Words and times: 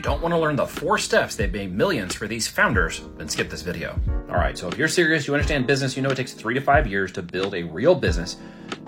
don't 0.00 0.20
want 0.22 0.32
to 0.32 0.38
learn 0.38 0.56
the 0.56 0.66
four 0.66 0.98
steps 0.98 1.36
that 1.36 1.52
made 1.52 1.72
millions 1.72 2.14
for 2.14 2.26
these 2.26 2.48
founders, 2.48 3.02
then 3.16 3.28
skip 3.28 3.50
this 3.50 3.62
video. 3.62 3.98
All 4.28 4.36
right, 4.36 4.56
so 4.56 4.68
if 4.68 4.76
you're 4.76 4.88
serious, 4.88 5.26
you 5.26 5.34
understand 5.34 5.66
business, 5.66 5.96
you 5.96 6.02
know 6.02 6.10
it 6.10 6.16
takes 6.16 6.32
three 6.32 6.54
to 6.54 6.60
five 6.60 6.86
years 6.86 7.12
to 7.12 7.22
build 7.22 7.54
a 7.54 7.62
real 7.62 7.94
business 7.94 8.36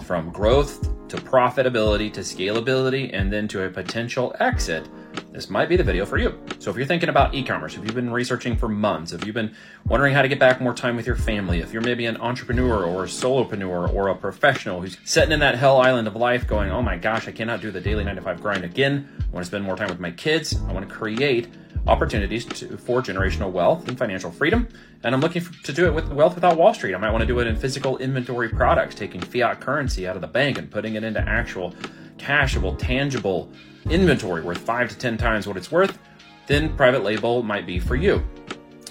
from 0.05 0.31
growth 0.31 0.81
to 1.09 1.17
profitability 1.17 2.13
to 2.13 2.21
scalability 2.21 3.11
and 3.13 3.33
then 3.33 3.47
to 3.49 3.65
a 3.65 3.71
potential 3.71 4.35
exit 4.41 4.89
this 5.33 5.49
might 5.49 5.69
be 5.69 5.77
the 5.77 5.85
video 5.85 6.05
for 6.05 6.19
you. 6.19 6.39
So 6.59 6.71
if 6.71 6.77
you're 6.77 6.87
thinking 6.87 7.09
about 7.09 7.35
e-commerce, 7.35 7.77
if 7.77 7.85
you've 7.85 7.95
been 7.95 8.13
researching 8.13 8.57
for 8.57 8.69
months, 8.69 9.13
if 9.13 9.25
you've 9.25 9.35
been 9.35 9.55
wondering 9.87 10.15
how 10.15 10.23
to 10.23 10.29
get 10.29 10.39
back 10.39 10.61
more 10.61 10.75
time 10.75 10.97
with 10.97 11.07
your 11.07 11.17
family, 11.17 11.61
if 11.61 11.73
you're 11.73 11.83
maybe 11.83 12.07
an 12.07 12.17
entrepreneur 12.19 12.85
or 12.85 13.05
a 13.05 13.07
solopreneur 13.07 13.93
or 13.95 14.09
a 14.09 14.15
professional 14.15 14.81
who's 14.81 14.99
sitting 15.05 15.33
in 15.33 15.41
that 15.41 15.57
hell 15.57 15.81
island 15.81 16.07
of 16.07 16.17
life 16.17 16.47
going, 16.47 16.71
oh 16.71 16.83
my 16.83 16.97
gosh, 16.97 17.29
I 17.29 17.33
cannot 17.33 17.61
do 17.61 17.71
the 17.71 17.81
daily 17.81 18.05
nine 18.05 18.17
to 18.17 18.23
five 18.23 18.43
grind 18.43 18.65
again. 18.65 19.09
I 19.33 19.35
want 19.35 19.47
to 19.47 19.49
spend 19.49 19.65
more 19.65 19.77
time 19.77 19.89
with 19.89 19.99
my 19.99 20.11
kids. 20.11 20.61
I 20.69 20.73
want 20.73 20.87
to 20.87 20.95
create 20.95 21.49
opportunities 21.87 22.45
to, 22.45 22.77
for 22.77 23.01
generational 23.01 23.51
wealth 23.51 23.89
and 23.89 23.97
financial 23.97 24.31
freedom. 24.31 24.69
And 25.03 25.15
I'm 25.15 25.23
looking 25.23 25.41
for, 25.41 25.55
to 25.65 25.73
do 25.73 25.87
it 25.87 25.95
with 25.95 26.07
Wealth 26.13 26.35
Without 26.35 26.59
Wall 26.59 26.75
Street. 26.75 26.95
I 26.95 26.99
might 26.99 27.11
want 27.11 27.23
to 27.23 27.27
do 27.27 27.39
it 27.39 27.47
in 27.47 27.57
physical 27.57 27.97
inventory 27.97 28.51
products, 28.51 28.95
taking 28.95 29.23
fiat 29.23 29.59
currency 29.59 30.07
out 30.07 30.17
of 30.17 30.21
the 30.21 30.29
bank 30.29 30.59
and 30.59 30.71
putting 30.71 30.97
it 30.97 31.03
into 31.03 31.21
actual 31.27 31.75
cashable, 32.19 32.79
tangible 32.79 33.51
inventory 33.89 34.43
worth 34.43 34.59
five 34.59 34.91
to 34.91 34.99
10 34.99 35.17
times 35.17 35.47
what 35.47 35.57
it's 35.57 35.73
worth, 35.73 35.99
then 36.47 36.77
private 36.77 37.03
label 37.03 37.43
might 37.43 37.67
be 37.67 37.79
for 37.79 37.97
you. 37.97 38.23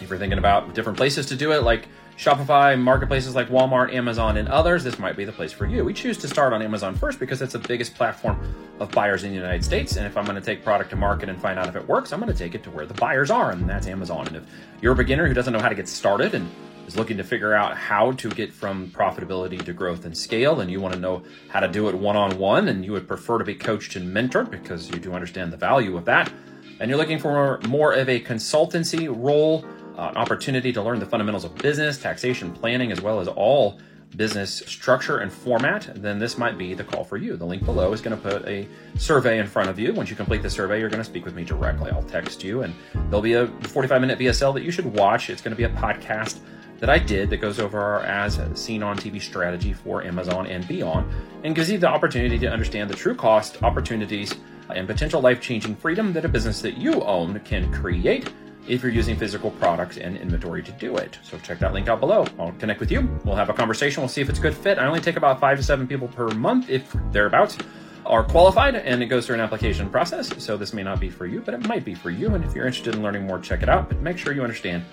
If 0.01 0.09
you're 0.09 0.17
thinking 0.17 0.39
about 0.39 0.73
different 0.73 0.97
places 0.97 1.27
to 1.27 1.35
do 1.35 1.51
it, 1.51 1.61
like 1.61 1.87
Shopify, 2.21 2.79
marketplaces 2.79 3.33
like 3.33 3.49
Walmart, 3.49 3.91
Amazon, 3.95 4.37
and 4.37 4.47
others, 4.47 4.83
this 4.83 4.99
might 4.99 5.17
be 5.17 5.25
the 5.25 5.31
place 5.31 5.51
for 5.51 5.65
you. 5.65 5.83
We 5.83 5.91
choose 5.91 6.19
to 6.19 6.27
start 6.27 6.53
on 6.53 6.61
Amazon 6.61 6.93
first 6.93 7.19
because 7.19 7.41
it's 7.41 7.53
the 7.53 7.57
biggest 7.57 7.95
platform 7.95 8.39
of 8.79 8.91
buyers 8.91 9.23
in 9.23 9.31
the 9.31 9.35
United 9.35 9.65
States. 9.65 9.95
And 9.95 10.05
if 10.05 10.15
I'm 10.15 10.25
going 10.25 10.35
to 10.35 10.41
take 10.41 10.63
product 10.63 10.91
to 10.91 10.95
market 10.95 11.29
and 11.29 11.41
find 11.41 11.57
out 11.57 11.67
if 11.67 11.75
it 11.75 11.87
works, 11.87 12.13
I'm 12.13 12.19
going 12.19 12.31
to 12.31 12.37
take 12.37 12.53
it 12.53 12.61
to 12.65 12.69
where 12.69 12.85
the 12.85 12.93
buyers 12.93 13.31
are, 13.31 13.49
and 13.49 13.67
that's 13.67 13.87
Amazon. 13.87 14.27
And 14.27 14.35
if 14.35 14.43
you're 14.83 14.93
a 14.93 14.95
beginner 14.95 15.27
who 15.27 15.33
doesn't 15.33 15.51
know 15.51 15.59
how 15.59 15.69
to 15.69 15.73
get 15.73 15.87
started 15.87 16.35
and 16.35 16.47
is 16.85 16.95
looking 16.95 17.17
to 17.17 17.23
figure 17.23 17.55
out 17.55 17.75
how 17.75 18.11
to 18.11 18.29
get 18.29 18.53
from 18.53 18.91
profitability 18.91 19.59
to 19.65 19.73
growth 19.73 20.05
and 20.05 20.15
scale, 20.15 20.61
and 20.61 20.69
you 20.69 20.79
want 20.79 20.93
to 20.93 20.99
know 20.99 21.23
how 21.49 21.59
to 21.59 21.67
do 21.67 21.89
it 21.89 21.95
one 21.95 22.15
on 22.15 22.37
one, 22.37 22.67
and 22.67 22.85
you 22.85 22.91
would 22.91 23.07
prefer 23.07 23.39
to 23.39 23.43
be 23.43 23.55
coached 23.55 23.95
and 23.95 24.15
mentored 24.15 24.51
because 24.51 24.91
you 24.91 24.99
do 24.99 25.13
understand 25.13 25.51
the 25.51 25.57
value 25.57 25.97
of 25.97 26.05
that, 26.05 26.31
and 26.79 26.87
you're 26.87 26.99
looking 26.99 27.17
for 27.17 27.59
more 27.67 27.93
of 27.93 28.07
a 28.09 28.19
consultancy 28.19 29.07
role, 29.09 29.65
Uh, 30.01 30.09
an 30.09 30.17
opportunity 30.17 30.73
to 30.73 30.81
learn 30.81 30.99
the 30.99 31.05
fundamentals 31.05 31.43
of 31.43 31.53
business, 31.57 31.99
taxation, 31.99 32.51
planning, 32.51 32.91
as 32.91 32.99
well 33.01 33.19
as 33.19 33.27
all 33.27 33.77
business 34.17 34.63
structure 34.65 35.19
and 35.19 35.31
format, 35.31 35.91
then 35.93 36.17
this 36.17 36.39
might 36.39 36.57
be 36.57 36.73
the 36.73 36.83
call 36.83 37.03
for 37.03 37.17
you. 37.17 37.37
The 37.37 37.45
link 37.45 37.63
below 37.63 37.93
is 37.93 38.01
going 38.01 38.19
to 38.19 38.29
put 38.29 38.43
a 38.47 38.67
survey 38.97 39.37
in 39.37 39.45
front 39.45 39.69
of 39.69 39.77
you. 39.77 39.93
Once 39.93 40.09
you 40.09 40.15
complete 40.15 40.41
the 40.41 40.49
survey, 40.49 40.79
you're 40.79 40.89
going 40.89 41.03
to 41.03 41.07
speak 41.07 41.23
with 41.23 41.35
me 41.35 41.43
directly. 41.43 41.91
I'll 41.91 42.01
text 42.01 42.43
you, 42.43 42.63
and 42.63 42.73
there'll 42.95 43.21
be 43.21 43.33
a 43.33 43.45
45 43.45 44.01
minute 44.01 44.17
VSL 44.17 44.55
that 44.55 44.63
you 44.63 44.71
should 44.71 44.91
watch. 44.91 45.29
It's 45.29 45.39
going 45.39 45.55
to 45.55 45.55
be 45.55 45.65
a 45.65 45.77
podcast 45.77 46.39
that 46.79 46.89
I 46.89 46.97
did 46.97 47.29
that 47.29 47.37
goes 47.37 47.59
over 47.59 47.79
our 47.79 48.01
as 48.01 48.39
seen 48.59 48.81
on 48.81 48.97
TV 48.97 49.21
strategy 49.21 49.71
for 49.71 50.03
Amazon 50.03 50.47
and 50.47 50.67
beyond 50.67 51.13
and 51.43 51.53
gives 51.53 51.69
you 51.69 51.77
the 51.77 51.87
opportunity 51.87 52.39
to 52.39 52.47
understand 52.47 52.89
the 52.89 52.95
true 52.95 53.13
cost, 53.13 53.61
opportunities, 53.61 54.33
and 54.73 54.87
potential 54.87 55.21
life 55.21 55.39
changing 55.39 55.75
freedom 55.75 56.11
that 56.13 56.25
a 56.25 56.29
business 56.29 56.59
that 56.61 56.75
you 56.77 57.03
own 57.03 57.39
can 57.41 57.71
create 57.71 58.33
if 58.67 58.83
you're 58.83 58.91
using 58.91 59.17
physical 59.17 59.51
products 59.51 59.97
and 59.97 60.17
inventory 60.17 60.61
to 60.63 60.71
do 60.73 60.97
it. 60.97 61.17
So 61.23 61.37
check 61.39 61.59
that 61.59 61.73
link 61.73 61.87
out 61.87 61.99
below. 61.99 62.25
I'll 62.39 62.51
connect 62.53 62.79
with 62.79 62.91
you. 62.91 63.09
We'll 63.25 63.35
have 63.35 63.49
a 63.49 63.53
conversation. 63.53 64.01
We'll 64.01 64.09
see 64.09 64.21
if 64.21 64.29
it's 64.29 64.39
a 64.39 64.41
good 64.41 64.55
fit. 64.55 64.77
I 64.77 64.85
only 64.85 65.01
take 65.01 65.17
about 65.17 65.39
five 65.39 65.57
to 65.57 65.63
seven 65.63 65.87
people 65.87 66.07
per 66.07 66.29
month, 66.29 66.69
if 66.69 66.95
thereabouts 67.11 67.57
are 68.05 68.23
qualified 68.23 68.75
and 68.75 69.01
it 69.03 69.07
goes 69.07 69.25
through 69.25 69.35
an 69.35 69.41
application 69.41 69.89
process. 69.89 70.31
So 70.43 70.57
this 70.57 70.73
may 70.73 70.83
not 70.83 70.99
be 70.99 71.09
for 71.09 71.25
you, 71.25 71.41
but 71.41 71.53
it 71.53 71.67
might 71.67 71.85
be 71.85 71.93
for 71.93 72.09
you. 72.09 72.33
And 72.33 72.43
if 72.43 72.55
you're 72.55 72.65
interested 72.65 72.95
in 72.95 73.03
learning 73.03 73.25
more, 73.25 73.39
check 73.39 73.61
it 73.63 73.69
out. 73.69 73.89
But 73.89 73.99
make 74.01 74.17
sure 74.17 74.33
you 74.33 74.43
understand 74.43 74.83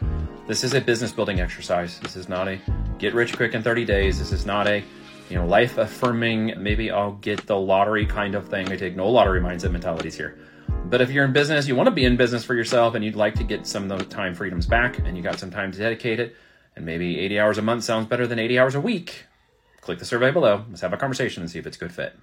this 0.46 0.64
is 0.64 0.74
a 0.74 0.80
business 0.80 1.12
building 1.12 1.40
exercise. 1.40 1.98
This 2.00 2.16
is 2.16 2.28
not 2.28 2.48
a 2.48 2.58
get 2.98 3.14
rich 3.14 3.36
quick 3.36 3.54
in 3.54 3.62
30 3.62 3.84
days. 3.84 4.18
This 4.18 4.32
is 4.32 4.46
not 4.46 4.66
a 4.66 4.82
you 5.28 5.36
know 5.36 5.46
life 5.46 5.76
affirming 5.78 6.54
maybe 6.56 6.90
I'll 6.90 7.12
get 7.12 7.46
the 7.46 7.56
lottery 7.56 8.06
kind 8.06 8.34
of 8.34 8.48
thing. 8.48 8.70
I 8.70 8.76
take 8.76 8.96
no 8.96 9.08
lottery 9.08 9.40
mindset 9.40 9.72
mentalities 9.72 10.14
here. 10.14 10.38
But 10.90 11.02
if 11.02 11.10
you're 11.10 11.26
in 11.26 11.34
business, 11.34 11.68
you 11.68 11.76
want 11.76 11.88
to 11.88 11.90
be 11.90 12.06
in 12.06 12.16
business 12.16 12.44
for 12.44 12.54
yourself 12.54 12.94
and 12.94 13.04
you'd 13.04 13.14
like 13.14 13.34
to 13.34 13.44
get 13.44 13.66
some 13.66 13.90
of 13.90 13.98
the 13.98 14.06
time 14.06 14.34
freedoms 14.34 14.66
back 14.66 14.98
and 14.98 15.18
you 15.18 15.22
got 15.22 15.38
some 15.38 15.50
time 15.50 15.70
to 15.70 15.78
dedicate 15.78 16.18
it, 16.18 16.34
and 16.76 16.86
maybe 16.86 17.18
80 17.20 17.38
hours 17.40 17.58
a 17.58 17.62
month 17.62 17.84
sounds 17.84 18.06
better 18.06 18.26
than 18.26 18.38
80 18.38 18.58
hours 18.58 18.74
a 18.74 18.80
week, 18.80 19.26
click 19.82 19.98
the 19.98 20.06
survey 20.06 20.30
below. 20.30 20.64
Let's 20.70 20.80
have 20.80 20.94
a 20.94 20.96
conversation 20.96 21.42
and 21.42 21.50
see 21.50 21.58
if 21.58 21.66
it's 21.66 21.76
a 21.76 21.80
good 21.80 21.92
fit. 21.92 22.16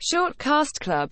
Short 0.00 0.38
Cast 0.38 0.80
Club 0.80 1.10